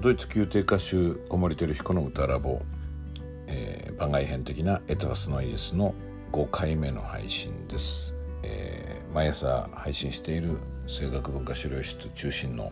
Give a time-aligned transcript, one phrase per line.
[0.00, 2.60] ドイツ宮廷歌手小森照彦の歌ラボ、
[3.48, 5.92] えー、番外編的なエトワスノイエスの
[6.30, 8.14] 5回目の配信です、
[8.44, 12.70] えー、毎朝配信している声楽文化資料室中心の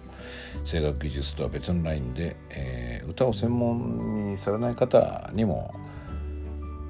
[0.71, 5.75] 声楽技術とは別のラインで、えー、歌を専門にされない方にも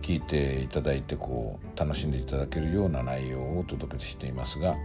[0.03, 4.77] 聞いていただいてこう楽しんでいただけるような内容をお届けしていますが、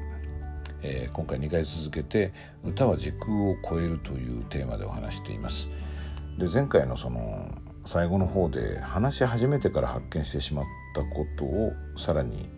[0.84, 5.68] えー、今回2回続けて「歌は時空を超える」というテーマでお話しています。
[6.38, 7.52] で前回のその
[7.86, 12.50] 最後の方で話し始めてから発見してしまったことをさらに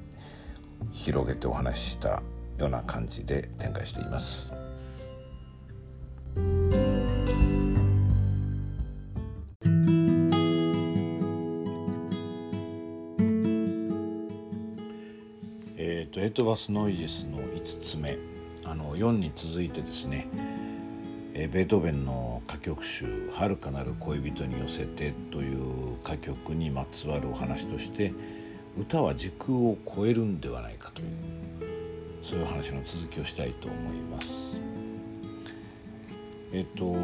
[0.91, 2.21] 広げてお話しした
[2.57, 4.51] ような感じで展開しています。
[15.77, 18.17] えっ、ー、とエトバス・ノイエスのつ目
[18.65, 20.27] あの4に続いてですね、
[21.33, 28.13] ベートーベンの歌曲集「遥かなる恋人に寄せて」という歌曲にまつわるお話として
[28.77, 31.07] 歌は時空を超えるんではないかという
[32.21, 34.59] そういう話の続きをしたいと思います。
[36.53, 36.95] えっと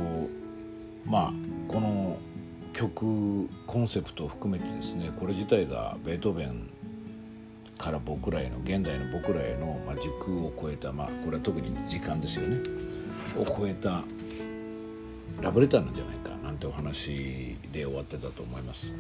[1.06, 1.34] まあ
[1.68, 2.18] この
[2.74, 6.70] 曲コンセプトを含めてですねこれ自体がベートーベン
[7.80, 12.60] から僕らへの現代の僕らへの、まあ、時空を超えた、まあ、これは特に時間ですよね
[13.38, 14.04] を超えた
[15.42, 18.94] ラブレターなんじゃないかなんてお話で終わってたと思います。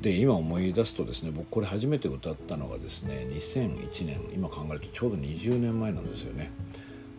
[0.00, 6.50] で今思い出すとですね僕これ初めて歌ったのがですね2001年今考えるとちょうど20年前なんですよね。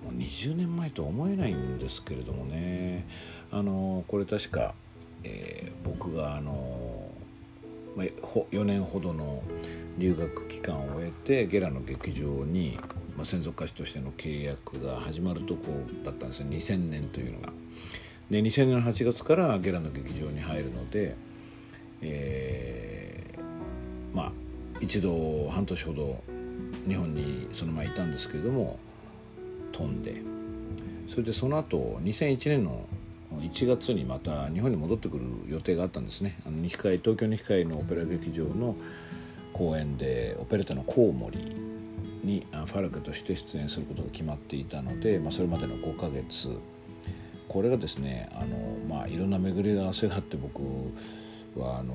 [0.03, 3.05] もう20年前とは思えないんですけれどもね
[3.51, 4.73] あのこれ確か、
[5.23, 6.72] えー、僕があの、
[7.95, 8.05] まあ、
[8.51, 9.43] 4年ほどの
[9.97, 12.79] 留学期間を終えてゲラの劇場に、
[13.15, 15.61] まあ、専属歌手としての契約が始まるとこ
[16.03, 17.53] だったんですよ2000年というのが。
[18.31, 21.15] で2000年の8月からゲラの劇場に入るので。
[22.03, 24.31] えー、まあ
[24.81, 26.21] 一度半年ほど
[26.87, 28.77] 日本にその前いたんですけれども
[29.71, 30.21] 飛んで
[31.09, 32.85] それでその後2001年の
[33.41, 38.75] 1月にまた日本に戻ってくる予定があったんですねあの西海東京西海のオペラ劇場の
[39.53, 41.55] 公演でオペレータのコウモリ
[42.23, 46.57] にファルケとして出演することが決まっていたので、まあ、それまでの5ヶ月
[47.47, 48.57] これがですねあの、
[48.89, 50.61] まあ、いろんな巡り合わせがあって僕
[51.59, 51.93] はあの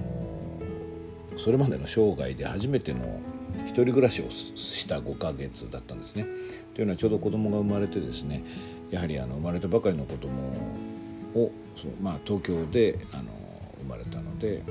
[1.37, 3.21] それまでの生涯で初めての
[3.65, 6.27] 一人暮らしをした5ヶ月だったんですね。
[6.75, 8.45] というのはちょうど子供が生まれてですね
[8.91, 10.31] やはりあの生まれたばかりの子供
[11.45, 13.25] をそう、まあ、東京であの
[13.79, 14.63] 生まれたので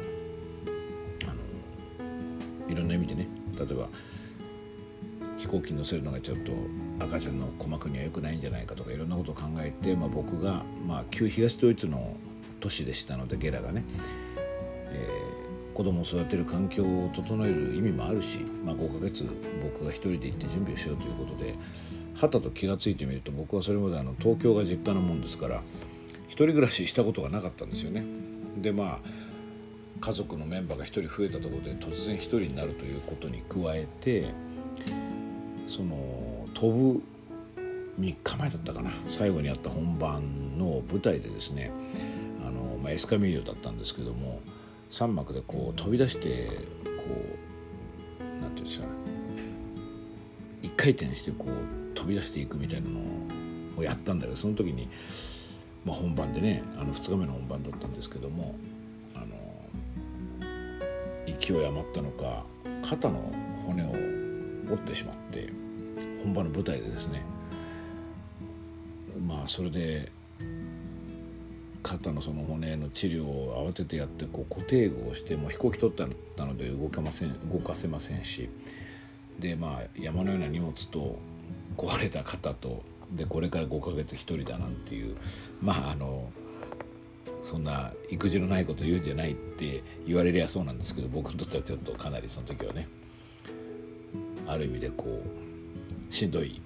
[1.24, 1.28] あ
[2.68, 3.88] のいろんな意味でね例えば
[5.38, 6.52] 飛行機に乗せるのがちょっと
[7.00, 12.18] 赤ちゃんの鼓膜には良くないんじゃないかとかいろんなことを考えて、まあ、僕が、まあ、旧東ドイツの
[12.60, 13.84] 都市でしたのでゲラがね
[14.90, 19.26] えー、子供を育てる環境を整える意味もあるし、まあ、5ヶ月
[19.62, 21.56] 僕が一人で行って準備をしようということで
[22.16, 25.62] はたと気が付いてみると僕はそれまであの東京が実家のもんですから
[26.28, 28.04] 一人暮らししたことがなかったんですよね。
[28.62, 29.28] でまあ
[30.00, 34.30] 家族のメンバーが1人増えたところで突然1人になるということに加えて
[35.68, 37.04] その飛ぶ
[38.00, 41.72] 3日前だったかな最後にあった本番の舞台でですね
[42.46, 44.40] あの、まあ、エスカミーリョだったんですけども
[44.92, 46.48] 3幕でこう飛び出して
[46.86, 47.04] こ
[48.20, 48.86] うなんていうんですか
[50.62, 53.00] 一回転してこう飛び出していくみたいなの
[53.78, 54.88] をやったんだけどその時に、
[55.88, 58.56] まあ、本番でねあの2日目の本番だったんですけども
[59.16, 59.28] あの
[61.26, 62.44] 勢い余ったのか
[62.84, 63.32] 肩の
[63.66, 63.92] 骨を
[64.70, 65.50] 折ってしまって
[66.22, 67.24] 本番の舞台でですね
[69.26, 70.12] まあそれで
[71.84, 76.06] 肩のその骨の治療を慌ててやってこう固定具をしても飛行機取った
[76.46, 78.50] ので動かません動かせませんし
[79.40, 81.18] でまあ山のような荷物と
[81.78, 85.16] 壊れた肩とでこれから5ヶ月1人だなんていう
[85.62, 86.30] まああの
[87.44, 92.88] そんな育児のないこと言うんじゃないって言われりゃそうなんですけど僕にとってはちょっとかなりその時はね
[94.48, 95.22] ある意味でこ
[96.10, 96.62] うしんどい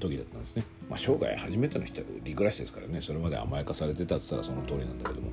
[0.00, 0.64] 時だったんですね。
[0.88, 3.00] まあ、生涯初めての人はリクラッシュですからね。
[3.00, 5.30] それまで甘やかされてたって言ったらその通りなんだけども。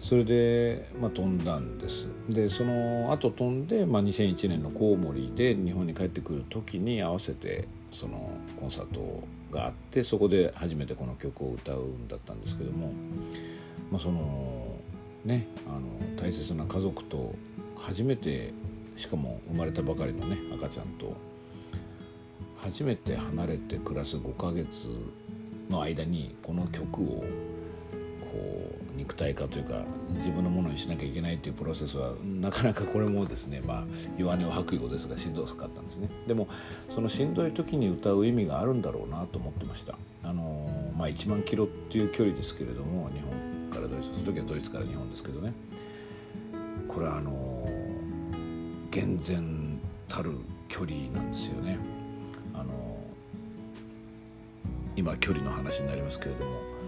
[0.00, 2.06] それで、まあ、飛んだんです。
[2.28, 12.92] でその後飛んで、まあ、2001年のコウモリで日本に帰ってくる時に合わせてそのコンサートがあってそこで初めてこの曲を歌うんだったんですけども、
[13.90, 14.76] まあ、その
[15.24, 17.34] ねあの大切な家族と
[17.76, 18.52] 初めて
[18.96, 21.14] しかも生まれたばかりのね赤ちゃんと
[22.62, 24.88] 初めて離れて暮らす5ヶ月
[25.70, 27.24] の間にこの曲を
[29.10, 29.82] 肉体化というか
[30.18, 33.84] 自分のものにしなきゃいけないというプロセスはなかなかこれもですねまあ
[34.16, 36.08] 弱音を吐くようですがしんどかったんですね。
[36.28, 36.46] でも
[36.88, 39.98] そのしんどい時に歌う意味があるんだろうなと思ってました。
[40.22, 45.52] あのまあ1万キロっていう距離ですけれども日本からドイツその時はドイツから日本ですけどね。
[46.86, 47.68] これはあの
[48.90, 49.78] 厳然
[50.08, 50.32] たる
[50.68, 51.78] 距離なんですよね。
[52.54, 52.96] あの
[54.94, 56.79] 今距離の話になりますけれども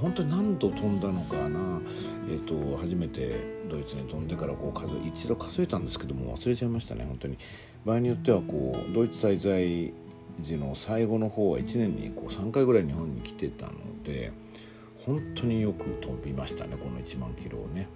[0.00, 1.80] 本当に何度飛んだのかな、
[2.28, 3.40] えーと、初めて
[3.70, 7.38] ドイツに飛んでからこう数一度数えたんですけども忘れちゃいましたね本当に
[7.84, 9.92] 場合によってはこうドイツ滞在
[10.40, 13.72] 時の最後の方は1年にこう3回ぐらい日本に来てたの
[14.04, 14.32] で
[15.04, 17.88] 本当によく飛びましたねこの1万キロをね。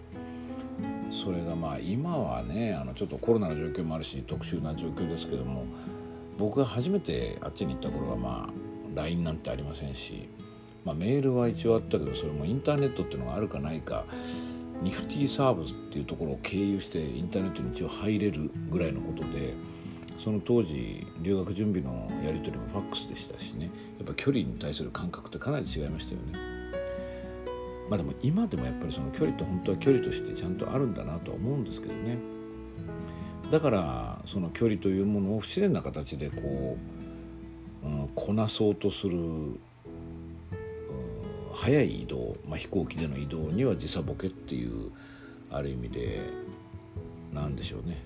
[1.13, 5.65] それがまあ今はねあのちょっとコロナの状況もあるし特殊な状況ですけども
[6.39, 8.53] 僕が初めてあっちに行った頃はまあ
[8.95, 10.29] LINE なんてありませんし
[10.85, 14.05] まあ、メールは一応あったけどそれもインターネットっていうのがあるかないか
[14.83, 19.55] ニフティサービスっていうところを経由してインターネットに一応入れるぐらいのことで
[20.23, 26.61] その当時留学準備のやり取りもファックスでしたしねやっぱ距離に対する感覚ってかなり違いましたよね。
[27.91, 32.19] まあでも今でもやっぱりその距離って本当は距離としてちゃんとあるんだなとは思うんですけどね。
[33.51, 36.79] だからその距離というものを不自然な形でこ
[37.83, 39.59] う、うん、こなそうとする
[41.53, 44.91] 速い移動、まあ、飛行機での移動には時差ボケっていう
[45.51, 46.21] ある意味で
[47.33, 47.99] 何でしょうね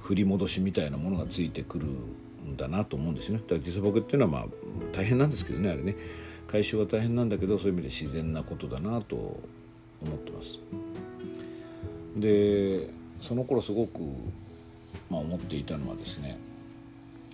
[0.00, 3.42] 振り戻しみたいなものがついてくるんだなと思うんですよね。
[3.42, 4.46] だから時差ボケっていうのはまあ
[4.92, 5.96] 大変なんですけどねあれね
[6.46, 10.60] 回収は大変なんだけどそういう意味で自然なことだなと思ってます。
[12.16, 12.88] で
[13.20, 14.00] その頃すごく、
[15.10, 16.38] まあ、思っていたのはですね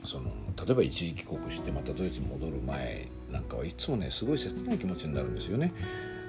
[0.04, 0.24] その
[0.56, 5.72] 例えば一時帰国してまたドイツに戻る前なんかはいつもねすごい切ない気持ちになるんですよね。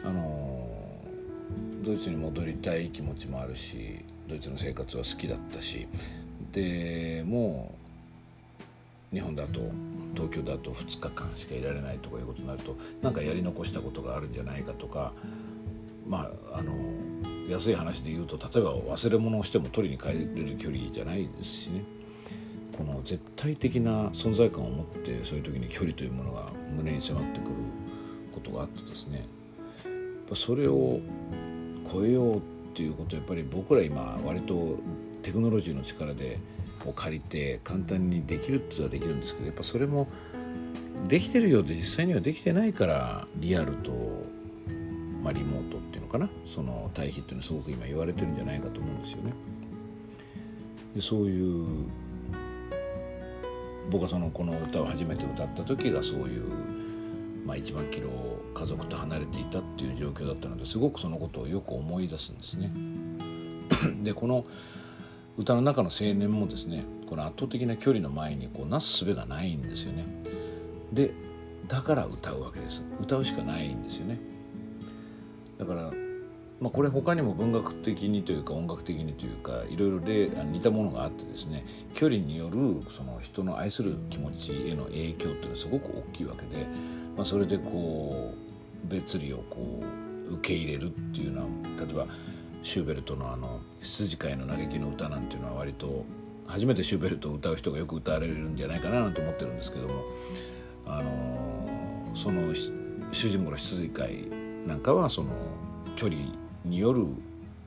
[0.04, 0.70] あの
[1.84, 5.88] ドイツに戻りたい気持ちもあるしドイツの生活は好きだったし
[6.54, 7.74] でも
[9.12, 9.60] う日本だと
[10.16, 15.14] 東京だと2日間しかいられないとかいうことになるとなんかやり残したことがあるんじゃないかとか
[16.08, 16.74] まああの
[17.50, 21.84] 安い話で言うと例えば忘れ物をしても取りに帰れる距離じゃないですしね
[22.78, 27.52] この絶対的な存在感を持ってそういう時に距離というものが胸に迫ってくる
[28.34, 29.25] ことがあってですねやっ
[30.30, 31.00] ぱそれを
[31.92, 32.42] 超えようっ
[32.74, 34.80] ていうことやっぱり僕ら今割と
[35.22, 36.40] テクノロジーの力で
[36.86, 40.08] を借りて簡単にできるっていうのはできるんですけどやっぱそれも
[41.08, 43.92] できてるようで実際にはできてないからリアルと、
[45.22, 49.34] まあ、リモートっていうのかなその対比っていうのはすごく今言われてるんじゃないかと思うんですよね。
[50.96, 51.86] でそういう
[53.89, 56.44] 僕はそのこの歌を初めて歌った時がそういう、
[57.45, 58.09] まあ、1万キロ
[58.53, 62.71] 家族と離れていたっていう状況だったのですごくそのことをよく思い出すんですね。
[64.03, 64.45] でこの
[65.38, 70.06] 歌の中の青年もですねこの圧倒的な距離の前にこうなすすべがないんですよね。
[70.91, 71.12] で
[71.68, 74.19] だから歌うわけです歌うしかないんですよね。
[75.57, 75.91] だから
[76.63, 86.66] まあ、これ他にも文学的にというか音楽的にというかいろいろで似たものがあってですね距離によるその人の愛する気持ちへの影響っていうのはすごく大きいわけで、
[87.18, 89.83] まあ、それでこう別離をこ
[90.30, 91.47] う受け入れるっていうのは
[91.78, 92.07] 例えば
[92.61, 96.06] シューベルトのあの羊飼いの嘆きの歌なんていうのは割と
[96.47, 100.06] 初めてシューベルトを歌う人がよく歌われるんじゃないかなと思ってるんですけども
[100.85, 102.56] あのその
[103.11, 104.28] 主人公の羊飼い
[104.66, 105.30] なんかはその
[105.97, 107.06] 距離による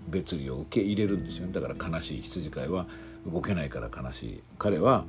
[0.08, 1.52] 別離を受け入れるんですよね。
[1.52, 2.86] だから悲しい羊飼いは
[3.30, 4.40] 動けないから悲しい。
[4.58, 5.04] 彼は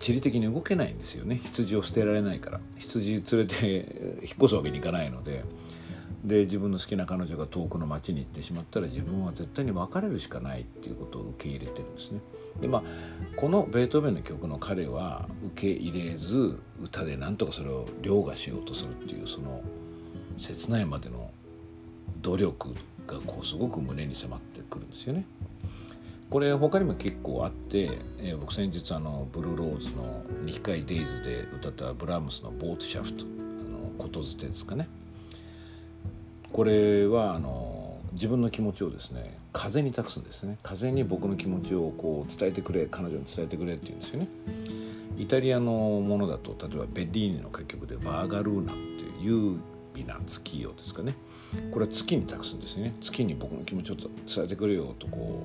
[0.00, 1.40] 地理的に動けないんですよね。
[1.42, 2.60] 羊を捨てられないから。
[2.78, 3.64] 羊連れて
[4.22, 5.44] 引っ越すわけにいかないので。
[6.24, 12.20] で自分の好きな彼女が遠くの町に行ってしまったら自分は絶対に別れるしかないっていうことを受け入れてるんですね。
[12.60, 12.82] でまあ
[13.36, 19.62] このベートーベンの曲の彼は受け入れず歌で何とかそれを凌駕しようとするっていうその
[20.38, 21.30] 切ないまでの
[22.22, 22.74] 努力
[23.06, 25.24] がこうすごく胸に迫ってくるんですよね。
[26.30, 34.88] これ他にも結構あって、えー、僕先日あのブルーローズの「二回デイズ」で歌ったブラームスの「ボートシャフト」あのことづてですかね。
[36.52, 40.58] これはあの自分の気持ちをですね風に託すんですね。
[40.62, 44.28] 風に僕の気持ちをこう伝えてくれ彼女に伝えてくれっていうんですよね。
[45.16, 49.58] イタリアのものだと例えばベッリーニの歌曲で「バーガルーナ」っていう
[49.98, 51.14] 美な月よですかね。
[51.72, 52.94] これは月に託すんですね。
[53.00, 54.10] 月に僕の気持ちを伝
[54.44, 55.44] えてくれよとこ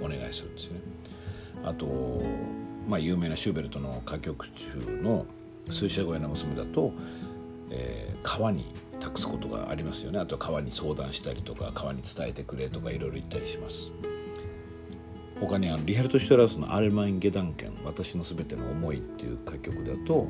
[0.00, 0.80] うお願いするんですよね。
[1.64, 2.22] あと
[2.88, 5.26] まあ有名なシューベルトの歌曲中の
[5.70, 6.92] 「水車小屋の娘」だと
[7.70, 8.64] えー、川に
[9.00, 10.18] 託すことがありますよね。
[10.18, 13.90] あと川に相談したりとか川に伝えてくれとかいろいろ言ったりします。
[15.40, 20.28] 他にあのリハルト・シュトラウスの「アルマイン・ゲダンケン私のすべての思い」っていう歌曲だと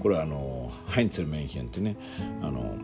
[0.00, 1.96] これはあのハインツェル・メンヒェンってね
[2.42, 2.76] あの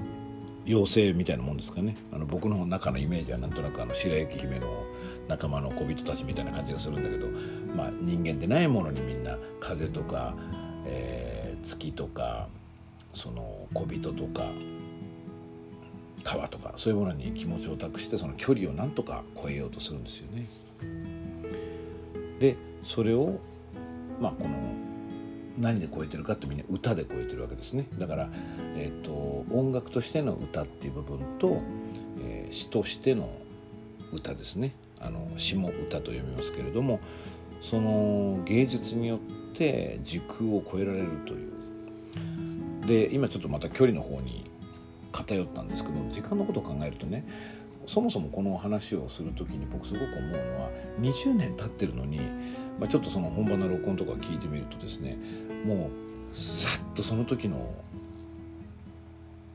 [0.66, 4.84] 妖精みたいなもんですかねあの僕の中のイメージはなんとなくあの白雪姫の
[5.28, 7.26] 仲間の小人たちみたいな感じがするんだけど、
[7.76, 10.34] まあ、人間でないものにみんな風とか、
[10.86, 12.48] えー、月とか
[13.14, 14.42] その小人とか
[16.22, 20.46] 川とかそういうものに気持ちを託してその距離をなんとか超えようとするんですよね。
[22.38, 23.38] でそれを
[24.20, 24.56] まあこの
[25.58, 27.86] 何で超えてるかってみんな歌で超えてるわけですね。
[27.98, 28.28] だから、
[28.76, 31.60] えーと、音楽としての歌っていう部分と、
[32.20, 33.30] えー、詩としての
[34.12, 34.74] 歌ですね。
[35.00, 37.00] あの詩も歌と読みますけれども
[37.60, 39.18] その芸術によっ
[39.52, 41.52] て時空を超えられるという。
[42.86, 44.50] で今ちょっとまた距離の方に
[45.12, 47.24] 偏ったんですけど時間のことを考えるとね
[47.86, 50.70] そもそもこの話をする時に僕すごく思うのは
[51.00, 52.18] 20年経ってるのに、
[52.78, 55.16] まあ、ちょっとその本番の録音とか聞いてみるとですね
[55.64, 55.90] も
[56.32, 57.74] うさっとその時の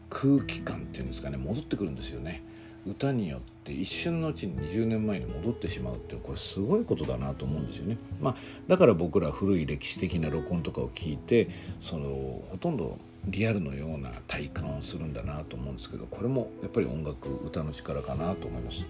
[0.10, 2.44] 空気感っていうんですかね戻ってくるんですよね。
[2.88, 7.98] 歌によって一瞬のうちに20年前に戻ってしまうってこれすごいことだなと思うんですよね。
[8.22, 8.36] まあ、
[8.68, 11.50] だから僕ら古い歴史的な録音とかを聞いて
[11.82, 12.06] その
[12.50, 18.86] ほとんどリアルのような体感をするんだなと思うんですけどこれもやっぱり音楽歌の力かなと思います。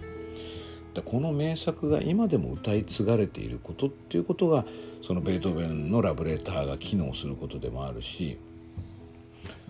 [0.94, 4.64] でこの名作が今でも歌い継がれていることっていうことが
[5.02, 8.38] そのベートーベンのラブレターが機能することでもあるし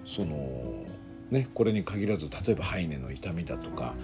[0.07, 0.85] その
[1.31, 3.95] ねこれに限らず例えばハイネの痛みだとか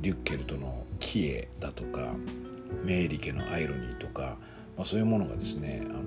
[0.00, 2.12] リュッケルトの「キエ」だとか
[2.84, 4.36] メーリケの「アイロニー」とか、
[4.76, 6.02] まあ、そういうものがですねあの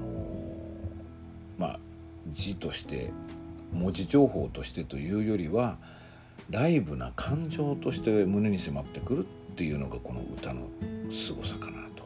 [1.57, 1.79] まあ
[2.31, 3.11] 字として
[3.73, 5.77] 文字情報としてというよりは
[6.49, 10.67] ライブな感情として胸に迫ってくるっていうのがこの歌の
[11.11, 12.03] 凄さかなと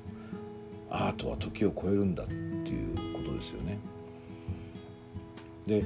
[0.89, 3.79] アートは時を超えるんだっていうことですよね。
[5.65, 5.83] で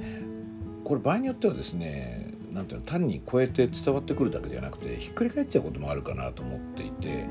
[0.84, 7.26] これ場合によってはですねなんていうの単に超えて伝わってくるだけじゃなくてひっくり返っちゃうこともあるかなと思っていて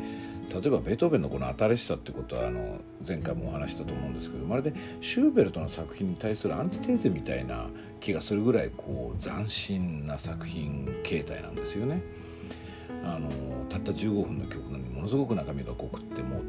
[0.51, 7.69] 例えばベートーベンのこの新しさってことはあの前回もお話したと思うんですけどまるでシューベルトの作品に対するアンチテーゼみたいな
[8.01, 12.03] 気がするぐらいこう斬新な作品形態なんですよね。
[13.05, 13.29] あの
[13.69, 16.43] たった15分の曲なのにものすごく中身が濃くってもう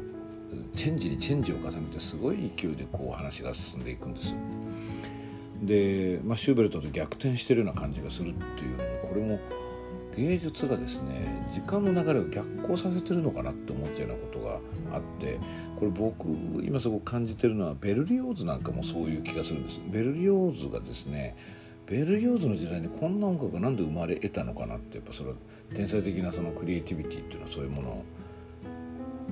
[0.74, 4.36] チェンジにチェンジを重ねてすごい勢いでこう話が進んでいくんです。
[5.62, 9.38] で、まあ、シューベルトと逆転してるような感じがするっていうのもこれも
[10.16, 15.38] 芸術がですね時間の流れを逆行させてるのかなって思っちゃうようなことがあって
[15.78, 16.28] これ僕
[16.64, 19.80] 今すごく感じてるのはベルリオーズなんかもそういう気がするんです。
[19.90, 21.36] ベルリオーズがですね
[21.86, 25.36] ベルリオーズの時代にこんな音楽が何で生まれ得たのかなってやっぱそれは
[25.74, 28.04] 天才的なそのクリエイティビティっていうのはそういうものを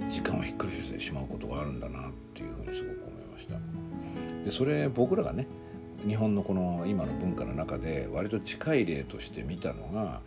[0.09, 2.03] 時間をひっくり返してしまうことがあるんだなっ
[2.35, 4.45] ていうふうにすごく思いました。
[4.45, 5.47] でそれ僕らがね
[6.07, 10.21] 日本のこの今の文化の中で割と近い例として見たのが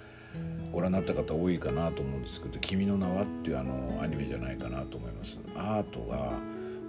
[0.71, 5.37] ご覧になった方多いかなと思うんですけど「君の名は」っていうあのアニメじゃないかなと思います。
[5.55, 6.31] アートが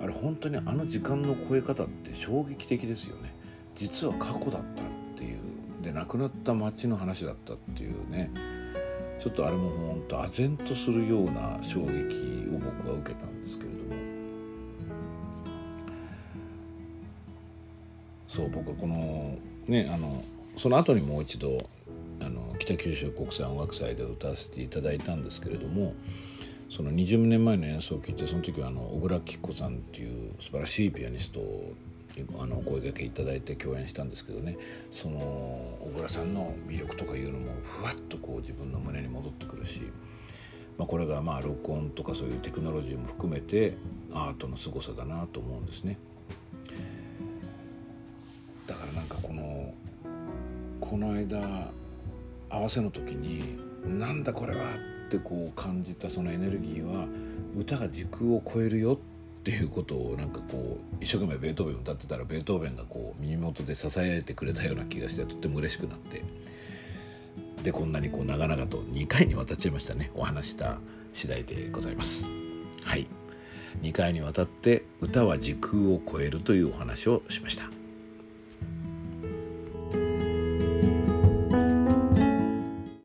[0.00, 3.34] あれ本当にあの時間の超え方って衝撃的ですよね。
[3.74, 4.86] 実は過去だったっ
[5.16, 5.38] ていう
[5.82, 8.30] で亡くなった町の話だったっていうね。
[9.20, 13.84] ちょっとあれも本当唖然とするような衝撃を僕は受けたんですけれども。
[18.28, 20.22] そう僕はこのねあの
[20.56, 21.56] その後にもう一度
[22.64, 25.94] 北九州国際音楽祭で歌わせていただいたんですけれども
[26.70, 34.56] その20年前の演奏を聴いてその時はあの小倉吉子さんっていう素晴らしいピアニストにあのお声がけいただいて共演したんですけどね
[34.90, 39.82] その小倉さんの魅力とかいうのもふわっとこう自分の胸に戻ってくるし、
[40.78, 43.76] まあ、これがまあ録音とかそういうテクノロジーも含めて
[44.14, 45.98] アートの凄さだなと思うんですね。
[48.66, 49.74] だからなんかこの
[50.80, 51.70] この間
[52.54, 54.74] 合わせの時になんだこれは
[55.06, 57.06] ってこう感じたそのエネルギーは
[57.56, 58.96] 歌が時空を超えるよっ
[59.42, 66.24] ていうことをなんかこう一生懸命ベートーベン歌ってたらベートーベンがこう耳元で支えてくれたような気がしてとっても嬉しくなって
[67.62, 70.78] でこんなにこう長々と2回にわたっちゃいましたねお話した
[71.12, 72.26] 次第でございます。
[72.82, 73.06] はい
[73.82, 77.83] 2回にわたって歌は時空を超えるというお話をしました。